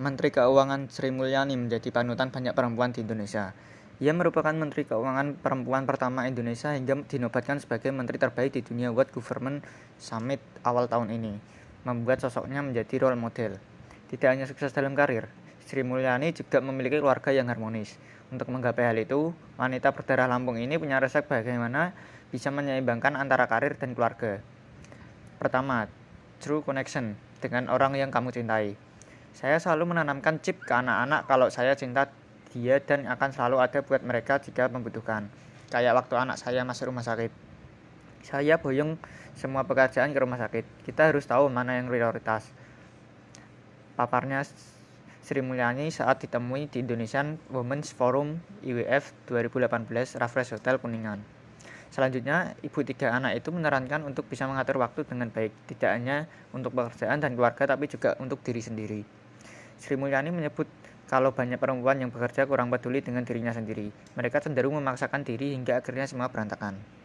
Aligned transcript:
Menteri 0.00 0.32
Keuangan 0.32 0.88
Sri 0.88 1.12
Mulyani 1.12 1.60
menjadi 1.60 1.92
panutan 1.92 2.32
banyak 2.32 2.56
perempuan 2.56 2.88
di 2.88 3.04
Indonesia. 3.04 3.52
Ia 4.00 4.16
merupakan 4.16 4.56
Menteri 4.56 4.88
Keuangan 4.88 5.36
perempuan 5.36 5.84
pertama 5.84 6.24
Indonesia 6.24 6.72
hingga 6.72 7.04
dinobatkan 7.04 7.60
sebagai 7.60 7.92
Menteri 7.92 8.16
terbaik 8.16 8.56
di 8.56 8.64
dunia 8.64 8.88
World 8.96 9.12
Government 9.12 9.60
Summit 10.00 10.40
awal 10.64 10.88
tahun 10.88 11.12
ini, 11.12 11.36
membuat 11.84 12.24
sosoknya 12.24 12.64
menjadi 12.64 12.96
role 12.96 13.20
model. 13.20 13.60
Tidak 14.08 14.24
hanya 14.24 14.48
sukses 14.48 14.72
dalam 14.72 14.96
karir, 14.96 15.28
Sri 15.68 15.84
Mulyani 15.84 16.32
juga 16.32 16.64
memiliki 16.64 16.96
keluarga 16.96 17.36
yang 17.36 17.52
harmonis. 17.52 18.00
Untuk 18.32 18.48
menggapai 18.48 18.88
hal 18.88 18.96
itu, 18.96 19.36
wanita 19.60 19.92
berdarah 19.92 20.32
Lampung 20.32 20.56
ini 20.56 20.80
punya 20.80 20.96
resep 20.96 21.28
bagaimana 21.28 21.92
bisa 22.32 22.48
menyeimbangkan 22.48 23.20
antara 23.20 23.44
karir 23.52 23.76
dan 23.76 23.92
keluarga. 23.92 24.40
Pertama, 25.36 25.92
true 26.40 26.64
connection 26.64 27.20
dengan 27.44 27.68
orang 27.68 28.00
yang 28.00 28.08
kamu 28.08 28.32
cintai. 28.32 28.88
Saya 29.34 29.56
selalu 29.62 29.94
menanamkan 29.94 30.42
chip 30.42 30.58
ke 30.62 30.72
anak-anak 30.74 31.26
kalau 31.30 31.46
saya 31.48 31.78
cinta 31.78 32.10
dia 32.50 32.82
dan 32.82 33.06
akan 33.06 33.30
selalu 33.30 33.62
ada 33.62 33.78
buat 33.80 34.02
mereka 34.02 34.42
jika 34.42 34.66
membutuhkan. 34.66 35.30
Kayak 35.70 36.02
waktu 36.02 36.14
anak 36.18 36.36
saya 36.36 36.66
masuk 36.66 36.90
rumah 36.90 37.06
sakit. 37.06 37.30
Saya 38.26 38.58
boyong 38.58 38.98
semua 39.38 39.62
pekerjaan 39.64 40.10
ke 40.10 40.18
rumah 40.18 40.36
sakit. 40.36 40.66
Kita 40.82 41.08
harus 41.08 41.24
tahu 41.24 41.46
mana 41.46 41.78
yang 41.78 41.86
prioritas. 41.86 42.50
Paparnya 43.94 44.42
Sri 45.20 45.44
Mulyani 45.44 45.92
saat 45.94 46.24
ditemui 46.24 46.66
di 46.66 46.82
Indonesian 46.82 47.38
Women's 47.54 47.94
Forum 47.94 48.42
IWF 48.66 49.14
2018 49.30 50.18
Raffles 50.18 50.50
Hotel 50.56 50.80
Kuningan. 50.82 51.39
Selanjutnya, 51.90 52.54
ibu 52.62 52.78
tiga 52.86 53.10
anak 53.10 53.42
itu 53.42 53.50
menerankan 53.50 54.06
untuk 54.06 54.30
bisa 54.30 54.46
mengatur 54.46 54.78
waktu 54.78 55.02
dengan 55.02 55.26
baik, 55.26 55.50
tidak 55.74 55.90
hanya 55.98 56.30
untuk 56.54 56.70
pekerjaan 56.70 57.18
dan 57.18 57.34
keluarga, 57.34 57.74
tapi 57.74 57.90
juga 57.90 58.14
untuk 58.22 58.38
diri 58.46 58.62
sendiri. 58.62 59.00
Sri 59.74 59.98
Mulyani 59.98 60.30
menyebut 60.30 60.70
kalau 61.10 61.34
banyak 61.34 61.58
perempuan 61.58 61.98
yang 61.98 62.14
bekerja 62.14 62.46
kurang 62.46 62.70
peduli 62.70 63.02
dengan 63.02 63.26
dirinya 63.26 63.50
sendiri. 63.50 63.90
Mereka 64.14 64.38
cenderung 64.38 64.78
memaksakan 64.78 65.26
diri 65.26 65.50
hingga 65.50 65.82
akhirnya 65.82 66.06
semua 66.06 66.30
berantakan. 66.30 66.78